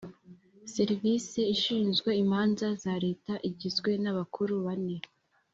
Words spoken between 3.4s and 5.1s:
igizwe n’abakuru bane